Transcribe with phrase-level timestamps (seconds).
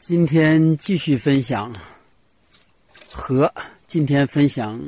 [0.00, 1.70] 今天继续分享
[3.12, 3.52] 和
[3.86, 4.80] 今天分享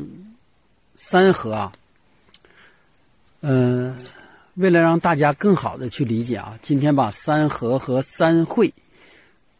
[0.94, 1.72] 三合啊，
[3.42, 3.94] 嗯、
[4.54, 8.72] 为了让大家更好的去理解啊，今天把三合和三会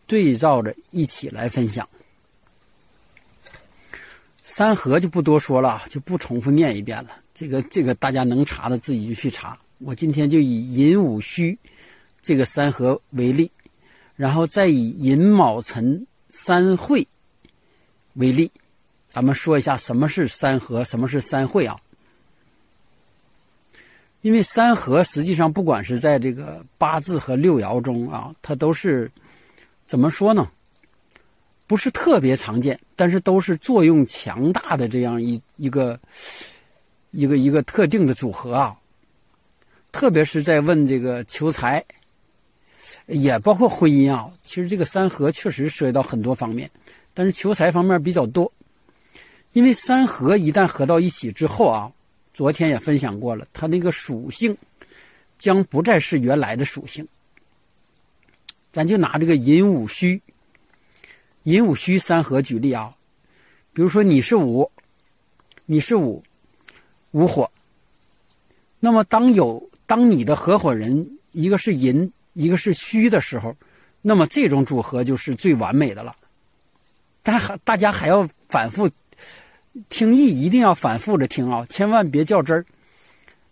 [0.07, 1.87] 对照着一起来分享。
[4.43, 7.11] 三合就不多说了，就不重复念一遍了。
[7.35, 9.59] 这个这个大家能查的自己就去查。
[9.81, 11.59] 我今天就以寅午戌
[12.23, 13.51] 这个三合为例。
[14.23, 17.05] 然后再以寅卯辰三会
[18.15, 18.49] 为例，
[19.09, 21.77] 咱们说一下什么是三合，什么是三会啊？
[24.21, 29.11] 因为三合实际上不管是在这个八字和六爻中啊，它都是
[29.87, 30.49] 怎么说呢？
[31.67, 35.99] 不是特别常见，但是都是作用强大的这样一一个
[37.11, 38.79] 一个一个特定的组合啊。
[39.91, 41.85] 特别是在问这个求财。
[43.07, 46.71] 也包括婚姻啊，其实这个三合确实涉及到很多方面，
[47.15, 48.53] 但是求财方面比较多。
[49.53, 51.93] 因为三合一旦合到一起之后啊，
[52.33, 54.57] 昨天也分享过了，它那个属性
[55.39, 57.07] 将不再是原来的属性。
[58.73, 60.23] 咱就拿这个寅午戌，
[61.43, 62.97] 寅午戌三合举例啊，
[63.73, 64.71] 比如说你是午，
[65.67, 66.23] 你是午，
[67.11, 67.51] 午火。
[68.81, 72.11] 那么当有当你的合伙人一个是寅。
[72.33, 73.55] 一个是虚的时候，
[74.01, 76.15] 那么这种组合就是最完美的了。
[77.23, 78.91] 但还大家还要反复
[79.89, 82.67] 听意，一定要反复着听啊，千万别较真儿。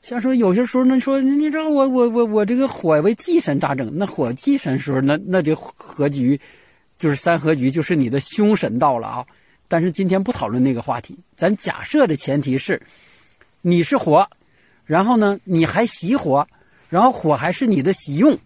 [0.02, 3.90] 像说有些时候，那说你知道我我我我这个火为忌神咋整？
[3.94, 6.40] 那火忌神时候，那那这合局
[6.98, 9.26] 就是三合局，就是你的凶神到了啊。
[9.68, 12.80] 但是今天不讨论那个话题，咱假设的前提是
[13.60, 14.26] 你是火，
[14.84, 16.48] 然后呢你还喜火，
[16.88, 18.36] 然后火还是你的喜用。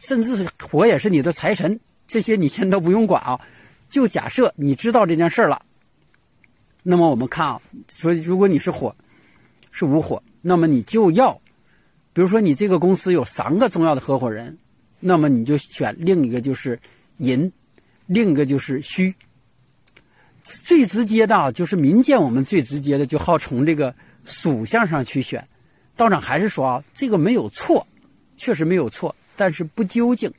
[0.00, 3.38] 甚至是火也是你的财神，这些你先都不用管啊。
[3.88, 5.60] 就假设你知道这件事了，
[6.82, 8.96] 那么我们看啊，说如果你是火，
[9.70, 11.34] 是无火，那么你就要，
[12.14, 14.56] 比如说你这个公司有三个重要的合伙人，
[15.00, 16.80] 那么你就选另一个就是
[17.18, 17.52] 寅，
[18.06, 19.14] 另一个就是戌。
[20.42, 23.94] 最直接的啊，就是民间我们最直接的就好从这个
[24.24, 25.46] 属相上去选。
[25.94, 27.86] 道长还是说啊，这个没有错，
[28.38, 29.14] 确实没有错。
[29.40, 30.30] 但是不究竟，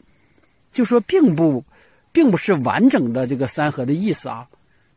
[0.71, 1.65] 就说并不，
[2.11, 4.47] 并不是完整的这个三合的意思啊。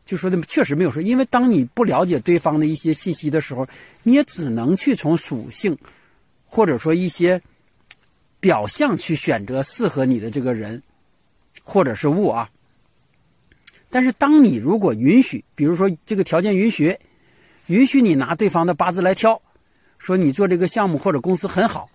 [0.04, 3.66] 就说的确实没有说，因为当你不了解对方的一些信息的时候，
[4.02, 5.78] 你也只能去从属性，
[6.44, 7.40] 或者说一些
[8.40, 10.82] 表象去选择适合你的这个人，
[11.62, 12.50] 或者是物啊。
[13.88, 16.98] 但是当你如果允许，比如说这个条件允许，
[17.68, 19.40] 允许你拿对方的八字来挑，
[19.96, 21.88] 说你做这个项目或者公司很好。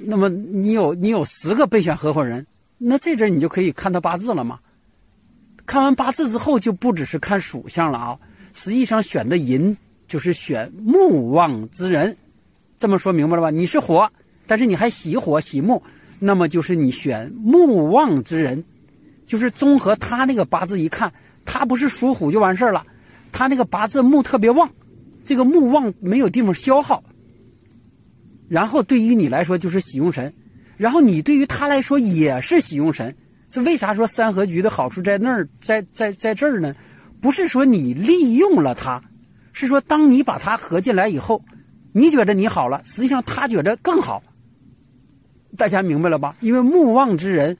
[0.00, 2.46] 那么你有你有十个备选合伙人，
[2.78, 4.60] 那这阵你就可以看他八字了吗？
[5.66, 8.18] 看完八字之后，就不只是看属相了啊。
[8.54, 9.76] 实际上选的寅
[10.06, 12.16] 就是选木旺之人，
[12.76, 13.50] 这么说明白了吧？
[13.50, 14.10] 你是火，
[14.46, 15.82] 但是你还喜火喜木，
[16.18, 18.64] 那么就是你选木旺之人，
[19.26, 21.12] 就是综合他那个八字一看，
[21.44, 22.86] 他不是属虎就完事儿了，
[23.32, 24.70] 他那个八字木特别旺，
[25.24, 27.02] 这个木旺没有地方消耗。
[28.48, 30.32] 然后对于你来说就是喜用神，
[30.76, 33.14] 然后你对于他来说也是喜用神。
[33.50, 36.74] 这为啥说三合局的好处在那儿，在在在这儿呢？
[37.20, 39.02] 不是说你利用了他，
[39.52, 41.42] 是说当你把他合进来以后，
[41.92, 44.22] 你觉得你好了，实际上他觉得更好。
[45.56, 46.36] 大家明白了吧？
[46.40, 47.56] 因为木旺之人，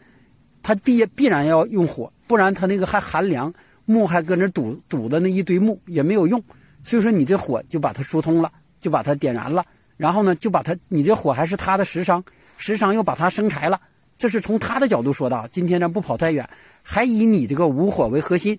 [0.62, 3.53] 他必必然要用火，不然他那个还寒凉，
[3.84, 6.43] 木还搁那堵堵的那一堆木也没有用。
[6.84, 9.65] 所以说你这火就把它疏通了，就把它点燃了。
[9.99, 12.25] 然后呢，就把他，你这火还是他的食伤，
[12.57, 13.81] 食伤又把他生财了，
[14.17, 15.49] 这是从他的角度说的啊。
[15.51, 16.49] 今天咱不跑太远，
[16.85, 18.57] 还以你这个无火为核心。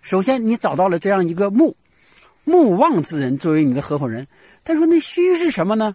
[0.00, 1.76] 首先，你找到了这样一个木，
[2.44, 4.26] 木旺之人作为你的合伙人。
[4.64, 5.94] 他说：“那虚是什么呢？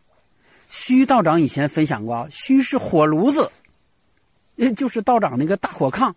[0.69, 3.51] 虚道长以前分享过啊，戌是火炉子，
[4.75, 6.13] 就是道长那个大火炕，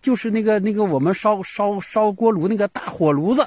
[0.00, 3.46] 就是那个那个我们烧烧烧锅炉那个大火炉子。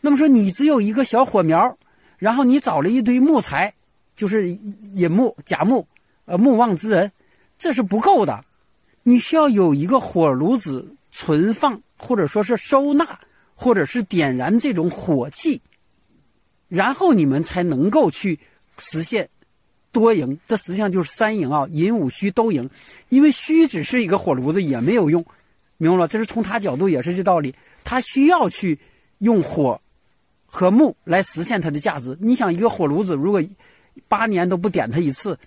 [0.00, 1.76] 那么说，你只有一个小火苗。”
[2.20, 3.72] 然后你找了一堆木材，
[4.14, 5.88] 就是引木、甲木，
[6.26, 7.10] 呃，木旺之人，
[7.56, 8.44] 这是不够的。
[9.02, 13.18] 你需要有一个火炉子存放，或者说是收纳，
[13.54, 15.62] 或者是点燃这种火气，
[16.68, 18.38] 然后你们才能够去
[18.76, 19.30] 实现
[19.90, 20.38] 多赢。
[20.44, 22.68] 这实际上就是三赢啊，寅午戌都赢。
[23.08, 25.24] 因为戌只是一个火炉子也没有用，
[25.78, 26.06] 明白了？
[26.06, 28.78] 这是从他角度也是这道理，他需要去
[29.20, 29.80] 用火。
[30.52, 32.18] 和木来实现它的价值。
[32.20, 33.40] 你想，一个火炉子如果
[34.08, 35.38] 八年都不点它一次，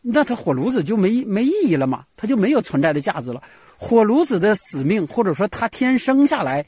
[0.00, 3.42] 那它火炉子就没没意义了嘛，它就没有存在的价值了。
[3.76, 6.64] 火炉子的使命，或者说它天生下来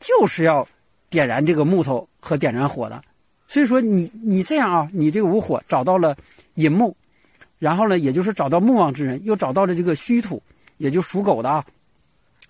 [0.00, 0.66] 就是要
[1.08, 3.00] 点燃这个木头和点燃火的。
[3.46, 6.16] 所以说，你你这样啊，你这个无火找到了
[6.54, 6.96] 引木，
[7.58, 10.42] 然后呢，也就是找到木旺之人，又找到了这个虚土，
[10.78, 11.64] 也就属狗的啊。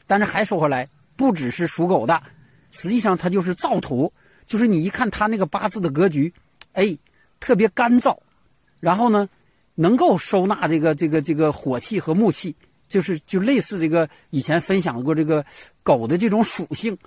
[0.07, 2.23] 但是还说回来，不只是属狗的，
[2.71, 4.13] 实际上它就是造土，
[4.51, 6.35] 就是你一看他那个八字的格局，
[6.73, 6.99] 哎，
[7.39, 8.19] 特别干燥，
[8.81, 9.29] 然后呢，
[9.77, 12.57] 能够收纳这个这个这个火气和木气。
[12.89, 15.45] 就是就类似这个以前分享过这个
[15.85, 16.99] 狗的这种属性，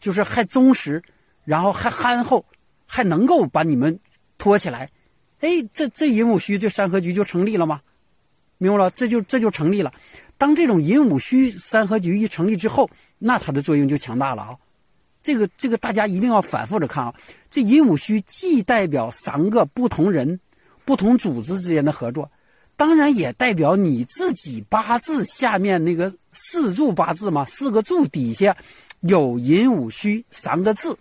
[0.00, 1.00] 就是还忠实，
[1.44, 2.44] 然后还憨厚，
[2.84, 4.00] 还能够把你们
[4.36, 4.90] 拖起来。
[5.38, 7.80] 哎，这这寅午戌这三合局就成立了吗？
[8.58, 9.94] 明白了，这就这就成立了。
[10.36, 12.90] 当这种寅午戌三合局一成立之后，
[13.20, 14.56] 那它的作用就强大了啊。
[15.26, 17.12] 这个这个大家一定要反复着看啊。
[17.50, 20.38] 这寅午戌既代表三个不同人、
[20.84, 22.30] 不同组织之间的合作。
[22.76, 28.56] 当然也代表你自己八字下面那个四柱八字嘛，四个柱底下
[29.00, 30.96] 有寅午戌三个字。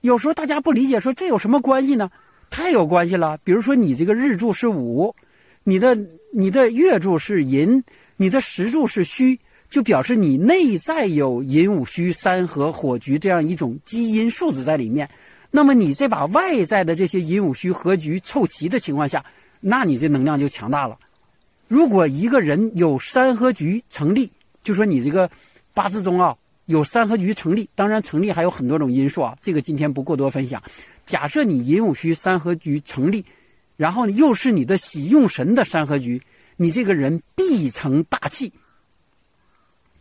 [0.00, 2.10] 有时候大家不理解，说这有什么关系呢？
[2.50, 3.38] 太有关系了。
[3.44, 5.14] 比如说你这个日柱是午，
[5.62, 5.96] 你的
[6.32, 7.84] 你的月柱是寅，
[8.16, 15.08] 你的时柱是戌，就表示你内在有寅午戌三合火局这样一种基因素质在里面。
[15.50, 19.24] 那么你再把外在的这些寅午戌合局凑齐的情况下。
[19.58, 20.96] 那你这能量就强大了。
[21.66, 24.30] 如果一个人有三合局成立，
[24.62, 25.28] 就说你这个
[25.72, 26.36] 八字中啊
[26.66, 30.62] 有三合局成立，当然成立还有很多种因素啊，这个今天不过多分享。
[31.04, 33.24] 假设你寅午戌三合局成立，
[33.76, 36.20] 然后又是你的喜用神的三合局，
[36.56, 38.52] 你这个人必成大器，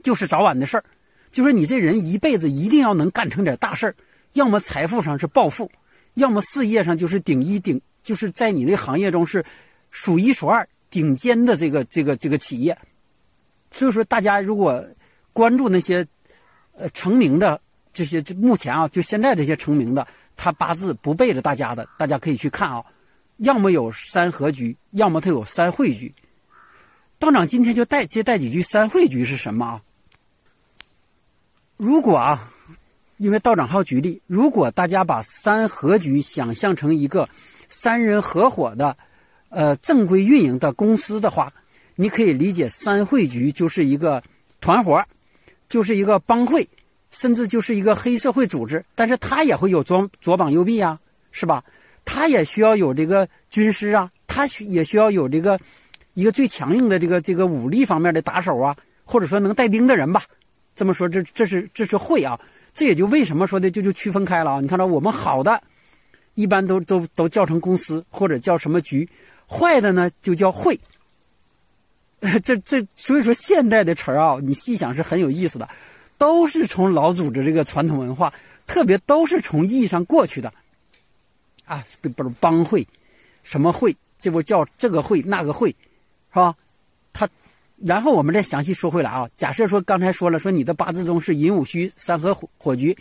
[0.06, 0.84] 就是早晚的事儿。
[1.32, 3.96] 就说你这人一辈子一定要能干成点大事儿，
[4.34, 5.72] 要么财富上是暴富，
[6.14, 7.82] 要么事业上就是顶一顶。
[8.04, 9.44] 就是在你那行业中是
[9.90, 12.78] 数一数二顶尖的这个这个这个企业，
[13.72, 14.86] 所以说大家如果
[15.34, 16.06] 关注那些
[16.78, 17.60] 呃成名的
[17.92, 20.08] 这些，目前啊就现在这些成名的，
[20.38, 22.86] 他八字不背着大家的，大家可以去看啊，
[23.38, 26.14] 要么有三合局，要么他有三会局。
[27.18, 29.82] 道长今天就带接带几句三会局是什么啊？
[31.78, 32.52] 如果啊，
[33.18, 37.28] 因为道长还要举例，如果大家把三合局想象成一个。
[37.68, 38.96] 三人合伙的，
[39.50, 41.52] 呃，正规运营的公司的话，
[41.96, 44.24] 你可以理解三会局就是一个
[44.62, 45.04] 团伙，
[45.68, 46.70] 就是一个帮会，
[47.10, 48.86] 甚至就是一个黑社会组织。
[48.94, 51.00] 但是他也会有左左膀右臂啊，
[51.32, 51.64] 是吧？
[52.06, 55.60] 他也需要有这个军师啊，他需也需要有这个
[56.14, 60.22] 一个最强硬的这个这个武力方面的打手啊，或者说能带兵的人吧。
[60.76, 62.40] 这么说，这这是这是会啊，
[62.74, 64.62] 这也就为什么说的就就区分开了啊。
[64.62, 65.64] 你看到我们好的。
[66.38, 69.08] 一般都都都叫成公司或者叫什么局，
[69.48, 70.78] 坏的呢就叫会。
[72.44, 75.70] 这这所以说现代的词儿啊，你细想是很有意思的，
[76.18, 78.34] 都是从老组织这个传统文化，
[78.68, 80.54] 特别都是从意义上过去的。
[81.64, 82.86] 啊，不是帮会，
[83.42, 85.76] 什么会，这不叫这个会那个会，是
[86.34, 86.54] 吧？
[87.14, 87.30] 他，
[87.78, 89.30] 然后我们再详细说回来啊。
[89.36, 92.98] 假设说刚才说了，说你的八字中是寅午戌三合火火局。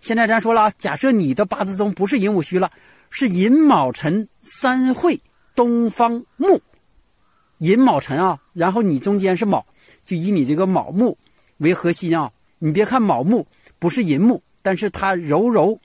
[0.00, 2.70] 现在咱说了啊，假设你的八字中不是寅午戌了，
[3.10, 5.20] 是寅卯辰三会
[5.54, 6.60] 东方木，
[7.58, 9.66] 寅卯辰啊，然后你中间是卯，
[10.04, 11.16] 就以你这个卯木
[11.56, 12.30] 为核心啊。
[12.60, 13.46] 你别看卯木
[13.78, 15.80] 不是寅木，但是它柔柔，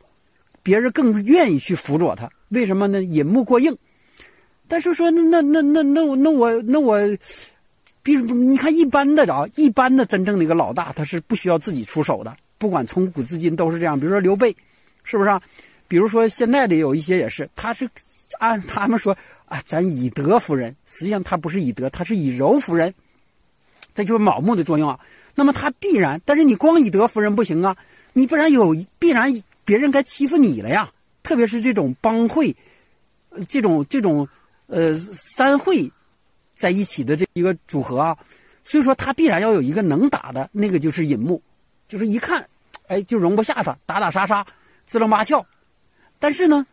[0.62, 2.30] 别人更愿意去辅佐它。
[2.50, 3.02] 为什么呢？
[3.04, 3.78] 寅木过硬。
[4.68, 6.98] 但是说那那那那那我那我那我，
[8.04, 12.36] 比如你看一般的啊，一般的真正的一个老大，他是不需要自己出手的。
[12.58, 14.56] 不管从古至今都是这样，比如说刘备，
[15.04, 15.42] 是不是啊？
[15.88, 17.90] 比如说现在的有一些也是，他是
[18.40, 22.94] 按他们说啊，咱以德服人，实际上他不是以德，他是以柔服人，
[23.94, 25.00] 这就是卯木的作用啊。
[25.36, 27.78] 那么他必然，但是你光以德服人不行啊，
[28.14, 30.92] 你不然有必然别人该欺负你了呀。
[31.22, 32.56] 特别是这种帮会，
[33.48, 34.28] 这种这种
[34.68, 35.90] 呃三会
[36.54, 38.18] 在一起的这一个组合啊，
[38.64, 41.42] 所以说他必然要有一个能打的那个就是尹木，
[41.88, 42.48] 就是一看。
[42.88, 44.46] 哎，就容不下他，打打杀杀，
[44.86, 45.44] 支棱八翘。
[46.20, 46.68] 但是呢，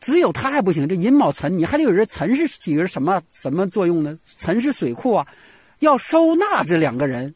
[0.00, 0.88] 只有他还不行。
[0.88, 4.18] 这寅卯辰，你还得有人辰是起个什么什么作用呢？
[4.36, 5.26] 辰是水库啊，
[5.78, 7.32] 要收纳这两个人，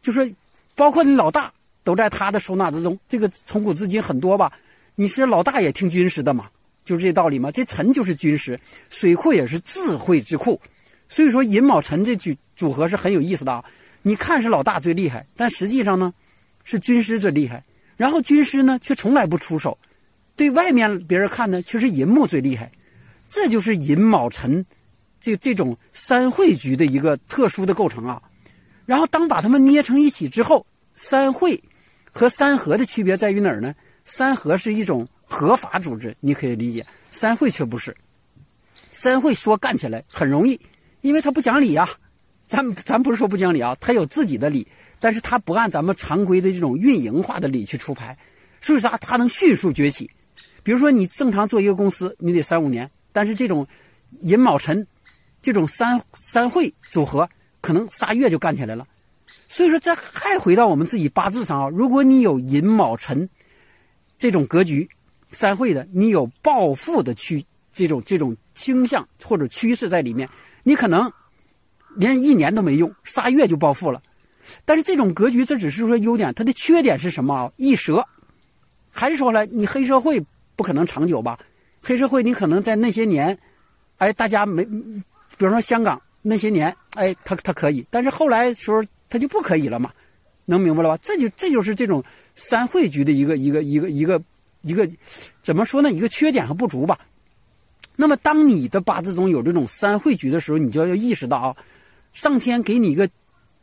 [0.00, 0.34] 就是
[0.74, 1.52] 包括你老大
[1.84, 2.98] 都在他的收纳之中。
[3.10, 4.50] 这个从古至今很多吧？
[4.94, 6.48] 你是老大也听军师的嘛？
[6.82, 7.50] 就是这道理嘛。
[7.50, 10.58] 这辰就是军师，水库也是智慧之库。
[11.08, 13.64] 所以说寅卯辰这组组合是很有意思的啊。
[14.02, 16.14] 你看是老大最厉害，但实际上呢？
[16.68, 17.62] 是军师最厉害，
[17.96, 19.78] 然后军师呢却从来不出手，
[20.34, 22.72] 对外面别人看呢却是寅木最厉害，
[23.28, 24.66] 这就是寅卯辰
[25.20, 28.20] 这这种三会局的一个特殊的构成啊。
[28.84, 31.62] 然后当把它们捏成一起之后，三会
[32.10, 33.72] 和三合的区别在于哪儿呢？
[34.04, 36.82] 三合是一种合法组织，你可以理解；
[37.12, 37.96] 三会却不是。
[38.90, 40.60] 三会说干起来很容易，
[41.06, 41.88] 因为他不讲理啊。
[42.46, 44.66] 咱咱不是说不讲理啊，他有自己的理，
[45.00, 48.16] 但是他不按咱们常规的这种运营化的理去出牌，
[48.60, 50.08] 所以啥他能迅速崛起。
[50.62, 52.88] 比如说你正常做一个公司，你得三五年。
[53.12, 53.66] 但是这种
[54.20, 54.86] 寅卯辰，
[55.42, 57.28] 这种三三会组合，
[57.60, 58.86] 可能仨月就干起来了。
[59.48, 61.68] 所以说，这还回到我们自己八字上啊。
[61.68, 63.28] 如果你有寅卯辰
[64.18, 64.88] 这种格局，
[65.30, 70.28] 三会的，你有暴富的趋这种这种倾向或者趋势在里面，
[70.66, 71.12] 你可能
[71.94, 74.02] 连一年都没用，仨月就暴富了。
[74.64, 77.52] 但是这种格局，这只是说优点，它的缺点是什么啊？
[77.56, 78.04] 易折。
[78.90, 80.20] 还是说了，你黑社会
[80.56, 81.38] 不可能长久吧？
[81.80, 83.38] 黑社会，你可能在那些年，
[83.98, 89.92] 哎，大家没，比如说香港那些年，哎，他他可以，但是后来时候他就不可以了嘛，
[90.46, 90.98] 能明白了吧？
[91.00, 92.02] 这就这就是这种
[92.34, 94.20] 三会局的一个一个一个一个
[94.62, 94.90] 一个
[95.42, 95.92] 怎么说呢？
[95.92, 96.98] 一个缺点和不足吧。
[97.96, 101.56] 那么，当你的八字中有这种三会局的时候，你就要意识到啊，
[102.12, 103.08] 上天给你一个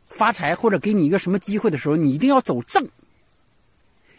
[0.06, 2.86] 发财或者给你一个什么机会的时候，你一定要走正。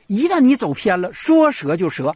[0.07, 2.15] 一旦你走偏了，说折就折。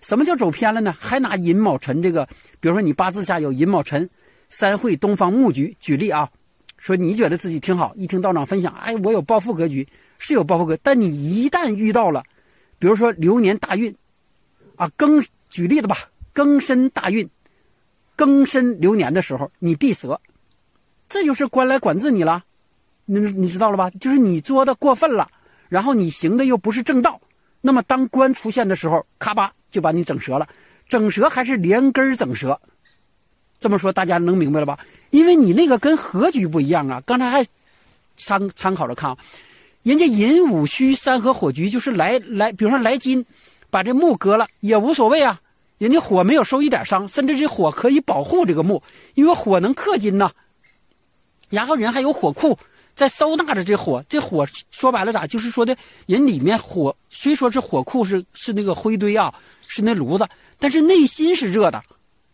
[0.00, 0.92] 什么叫走偏了呢？
[0.98, 2.26] 还拿寅卯辰这个，
[2.58, 4.10] 比如说你八字下有寅卯辰，
[4.50, 6.28] 三会东方木局，举例啊，
[6.78, 9.86] 说你觉得自己挺好，一听道长分享，哎，我有暴富格局，
[10.18, 12.24] 是有暴富格，但你一旦遇到了，
[12.80, 13.94] 比如说流年大运，
[14.74, 15.96] 啊，庚，举例子吧，
[16.34, 17.28] 庚申大运，
[18.16, 20.20] 庚申流年的时候，你必折，
[21.08, 22.44] 这就是官来管制你了，
[23.04, 23.90] 你你知道了吧？
[24.00, 25.28] 就是你作的过分了，
[25.68, 27.20] 然后你行的又不是正道，
[27.60, 29.52] 那么当官出现的时候，咔吧。
[29.68, 30.48] 就把你整折了，
[30.88, 32.58] 整折还是连根整折，
[33.58, 34.78] 这么说大家能明白了吧？
[35.10, 37.02] 因为你那个跟合局不一样啊。
[37.04, 37.44] 刚才还
[38.16, 39.18] 参参考着看啊，
[39.82, 43.26] 人家寅午戌三合火局就是来来，比如说来金，
[43.68, 45.38] 把这木割了也无所谓啊，
[45.78, 48.82] 人家火没有受一点伤，甚至这火可以保护这个木，
[49.14, 50.32] 因为火能克金呐。
[51.48, 52.58] 然后人还有火库。
[52.94, 55.26] 在收纳着这火，这火说白了咋？
[55.26, 59.34] 就是说的人里面火虽说是火库是是那个灰堆啊，
[59.66, 60.26] 是那炉子，
[60.58, 61.82] 但是内心是热的，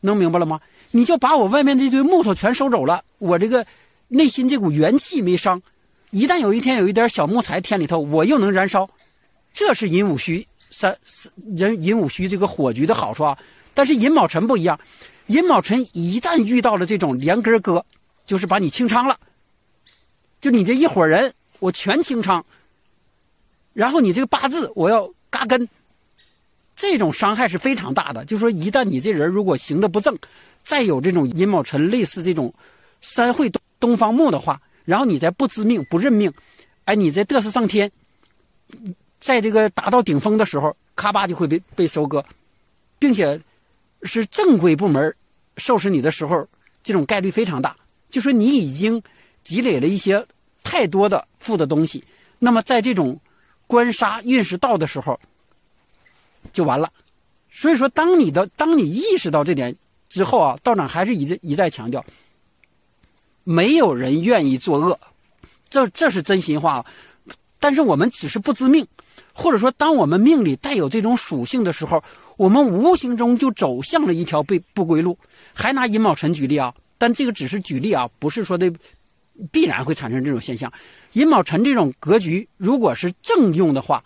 [0.03, 0.61] 能明白了吗？
[0.93, 3.67] 你就把我外面这堆木头全收走了，我这个
[4.07, 5.61] 内心这股元气没伤，
[6.11, 8.89] 一旦有一天有一点小木材添里头，我又能燃烧，
[9.53, 10.99] 这是寅午戌三
[11.55, 13.39] 人寅午戌这个火局的好处啊。
[13.73, 14.81] 但是寅卯辰不一样，
[15.29, 17.85] 寅卯辰一旦遇到了这种连根割，
[18.27, 19.17] 就是把你清仓了。
[20.41, 22.45] 就你这一伙人，我全清仓。
[23.73, 25.69] 然后你这个八字，我要嘎根，
[26.75, 28.25] 这种伤害是非常大的。
[28.25, 30.19] 就说一旦你这人如果行的不正，
[30.63, 32.53] 再有这种寅卯辰类似这种
[33.01, 36.31] 三会东东方木的话，然后你再不知命不认命，
[36.85, 37.91] 哎，你再嘚瑟上天，
[39.23, 42.23] 在这个达到顶峰的时候，咔吧就会被被收割，
[42.99, 43.41] 并且
[44.03, 45.17] 是正规部门
[45.57, 46.47] 收拾你的时候，
[46.83, 47.75] 这种概率非常大。
[48.11, 49.03] 就说你已经。
[49.45, 50.25] 积累了一些
[50.63, 52.05] 太多的负的东西，
[52.39, 53.19] 那么在这种
[53.67, 55.19] 官杀运势到的时候，
[56.53, 56.93] 就完了。
[57.51, 59.75] 所以说，当你的当你意识到这点
[60.09, 62.05] 之后啊，道长还是一再一再强调，
[63.43, 64.97] 没有人愿意作恶，
[65.69, 66.87] 这这是真心话。
[67.63, 68.85] 但是我们只是不知命，
[69.33, 72.03] 或者说，当我们命里带有这种属性的时候，
[72.37, 75.17] 我们无形中就走向了一条被不归路。
[75.55, 78.71] 还拿寅卯辰举例啊，但这个只是举例啊，不是说的。
[79.51, 80.71] 必然会产生这种现象，
[81.15, 84.05] 寅卯辰这种格局，如果是正用的话，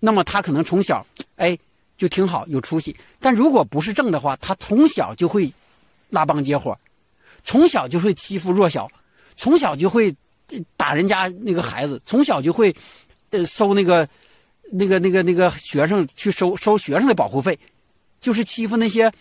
[0.00, 1.06] 那么他可能从小
[1.36, 1.56] 哎
[1.94, 2.90] 就挺好，有出息；
[3.20, 5.52] 但如果不是正的话，他从小就会
[6.08, 6.76] 拉帮结伙，
[7.44, 8.90] 从小就会欺负弱小，
[9.36, 10.12] 从小就会
[10.76, 12.74] 打人家那个孩子，从小就会
[13.30, 14.08] 呃收那个
[14.72, 17.58] 那个那个那个学生去收收学生的保护费，
[18.20, 19.12] 就是欺负那些。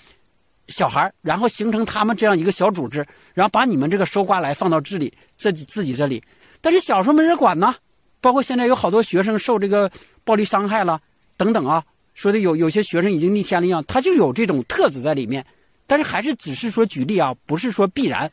[0.67, 6.23] 小孩然后形成他们这样一个小组织，然后把你们这个收刮来放到这里自己自己这里，
[6.61, 7.75] 但是小时候没人管呢，
[8.21, 9.91] 包括现在有好多学生受这个
[10.23, 11.01] 暴力伤害了
[11.35, 11.83] 等等啊，
[12.13, 15.45] 说的有有些学生已经逆天了一样，他就有这种特质在里面，
[15.87, 18.31] 但是还是只是说举例啊，不是说必然，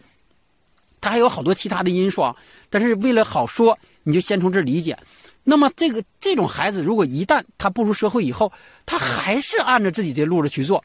[1.00, 2.36] 他还有好多其他的因素啊，
[2.70, 4.98] 但是为了好说，你就先从这理解。
[5.44, 8.52] 那么这个这种孩子，如果一旦他步入社会以后，
[8.84, 10.84] 他还是按照自己这路子去做。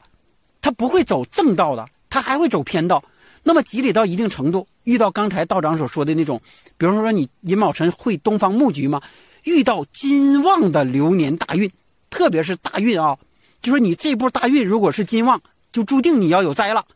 [0.62, 3.04] 他不会走正道的，他还会走偏道。
[3.42, 6.40] 那么积累到一定程度，遇到刚才道长所说的那种，
[6.78, 9.02] 比方说你寅卯辰会东方木局吗？
[9.42, 11.70] 遇到金旺的流年大运，
[12.08, 13.18] 特别是大运啊，
[13.60, 16.86] 就说你这波大运如果是金旺，就注定你要有灾了。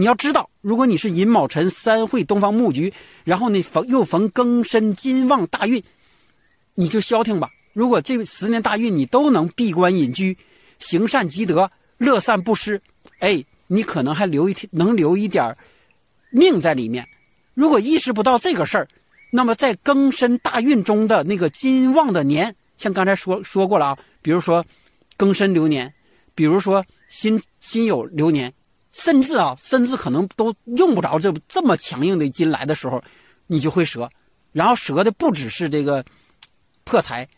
[0.00, 5.82] 你要知道，如果你是寅卯辰三会东方木局，然后呢逢又逢庚申金旺大运，
[6.76, 7.50] 你就消停吧。
[7.72, 10.38] 如果这十年大运你都能闭关隐居，
[10.78, 12.80] 行善积德，乐善不施，
[13.18, 15.56] 哎，你可能还留一天，能留一点
[16.30, 17.04] 命在里面。
[17.54, 18.88] 如果意识不到这个事儿，
[19.32, 24.64] 那么在庚申大运中的那个金旺的年，像刚才说说过了啊，比如说
[25.18, 25.92] 庚申流年，
[26.36, 28.54] 比如说辛辛酉流年，
[28.98, 33.00] 甚至啊，甚至可能都用不着这这么强硬的金来的时候，
[33.46, 34.10] 你就会折，
[34.52, 36.04] 然后折的不只是这个
[36.82, 37.28] 破财，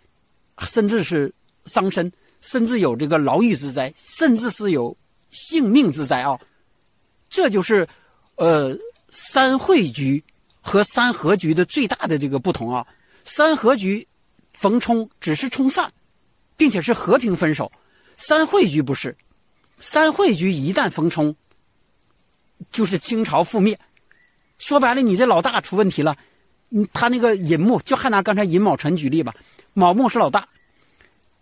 [0.60, 1.32] 甚至是
[1.66, 4.96] 伤身，甚至有这个牢狱之灾，甚至是有
[5.30, 6.40] 性命之灾啊！
[7.28, 7.86] 这就是
[8.36, 8.76] 呃。
[9.12, 10.22] 三会局
[10.60, 12.86] 和三合局的最大的这个不同啊，
[13.24, 14.06] 三合局
[14.52, 15.92] 逢冲只是冲散，
[16.56, 17.72] 并且是和平分手，
[18.16, 19.16] 三会局不是，
[19.80, 21.34] 三会局一旦逢冲，
[22.70, 23.78] 就是清朝覆灭。
[24.58, 26.16] 说白了，你这老大出问题了，
[26.70, 29.34] 嗯，他那个尹木，就还拿刚才尹卯辰举例吧，
[29.72, 30.48] 卯木是老大，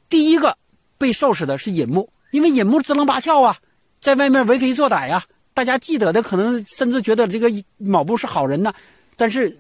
[0.08, 0.56] 第一个
[0.96, 3.56] 被收拾的是尹木，因为尹木支棱八翘啊，
[4.00, 5.24] 在外面为非作歹呀。
[5.54, 8.72] 大家记得的可能甚至觉得这个卯布是好人呢，
[9.16, 9.58] 但是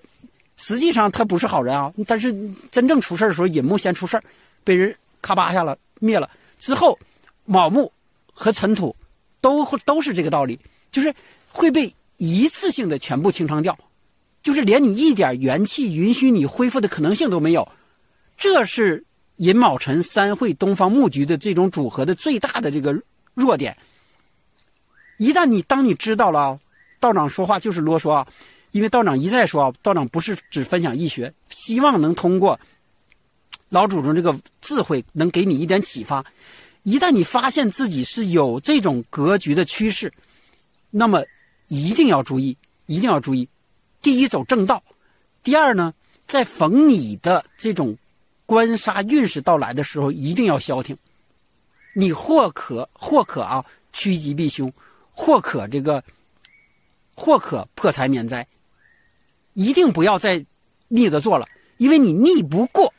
[0.56, 1.92] 实际上他不是好人啊。
[2.06, 2.32] 但是
[2.70, 4.22] 真正出事的时候，尹木先出事
[4.62, 6.30] 被人咔吧下了灭了。
[6.60, 6.96] 之后
[7.44, 7.92] 卯木
[8.32, 8.94] 和尘土
[9.40, 10.56] 都都是这个道理，
[10.92, 11.12] 就是
[11.58, 13.76] 会被一次性的全部清偿掉，
[14.42, 17.68] 就是连你一点元气允许你恢复的可能性都没有。
[18.36, 19.04] 这是
[19.36, 23.02] 寅卯辰三会东方木局的这种组合的最大的这个
[23.34, 23.76] 弱点。
[25.16, 26.60] 一旦你当你知道了，
[27.00, 28.28] 道长说话就是啰嗦啊，
[28.70, 32.60] 因为道长一再说啊，道长不是只分享易学，希望能通过
[33.68, 36.24] 老祖宗这个智慧，能给你一点启发。
[36.84, 40.12] 一旦你发现自己是有这种格局的趋势，
[40.90, 41.24] 那么
[41.68, 42.56] 一定要注意，
[42.86, 43.48] 一定要注意。
[44.02, 44.82] 第一，走正道；
[45.42, 45.94] 第二呢，
[46.26, 47.96] 在逢你的这种
[48.46, 50.96] 官杀运势到来的时候，一定要消停。
[51.94, 54.72] 你或可或可啊，趋吉避凶。
[55.20, 56.04] 或可这个，
[57.12, 58.46] 或可破财免灾，
[59.54, 60.46] 一定不要再
[60.86, 62.94] 逆着做了，因为你逆不过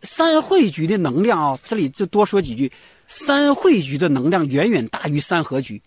[0.00, 1.58] 三会局的能量啊。
[1.62, 2.72] 这里就多说几句，
[3.06, 5.82] 三会局的能量远远大于三合局，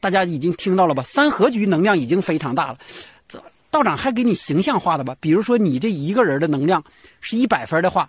[0.00, 1.02] 大家已经听到了吧？
[1.02, 2.78] 三合局能量已经非常大了。
[3.26, 5.16] 这道长还给你形象化的吧？
[5.20, 6.82] 比如说你这一个人的能量
[7.20, 8.08] 是一百分的话，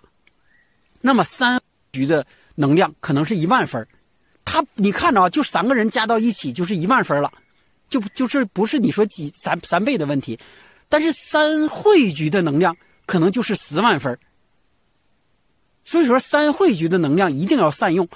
[1.00, 1.60] 那么三
[1.92, 3.86] 局的能量可能是一万分。
[4.44, 7.32] 他，你看着啊，就三个人加到一起就是一万分了，
[7.88, 10.38] 就就是不是你说几三三倍的问题，
[10.88, 12.76] 但是三汇局的能量
[13.06, 14.18] 可能就是十万分
[15.84, 18.08] 所以说三汇局的能量一定要善用，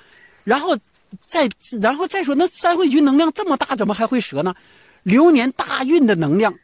[0.45, 0.79] 然后
[1.19, 1.49] 再
[1.81, 4.55] 然后再说那三汇局能量这么大，怎么还会折呢？
[5.03, 6.55] 流年大运的能量，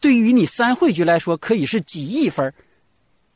[0.00, 2.52] 对于你三汇局来说可以是几亿分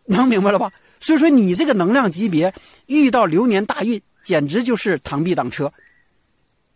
[0.07, 0.73] 能明白了吧？
[1.01, 2.53] 所以说你这个能量级别
[2.87, 4.01] 遇到流年大运。
[4.27, 5.73] 简直就是螳臂挡车，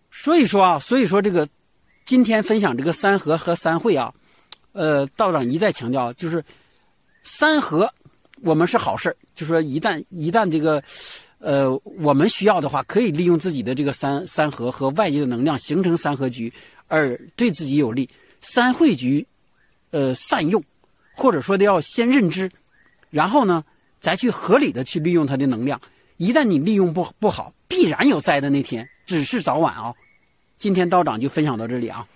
[0.09, 1.49] 所以说啊，所以说这个
[2.05, 4.15] 今天分享这个三合和三会啊，
[4.71, 6.45] 呃，道长一再强调，就是
[7.25, 7.93] 三合
[8.43, 10.81] 我们是好事就说一旦一旦这个
[11.41, 16.53] 呃我们需要的话，可以利用自己的这个三三合和外界的能量形成三合局，
[16.87, 18.09] 而对自己有利。
[18.41, 19.27] 三会局，
[19.91, 20.63] 呃，善用，
[21.13, 22.51] 或者说的要先认知，
[23.11, 23.65] 然后呢，
[24.01, 25.81] 再去合理的去利用它的能量。
[26.17, 29.93] 一旦你利用不不好，必然有灾的那天，只是早晚啊。
[30.59, 32.07] 今天道长就分享到这里啊。